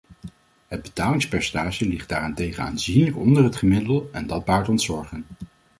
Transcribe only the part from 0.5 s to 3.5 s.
Het betalingspercentage ligt daarentegen aanzienlijk onder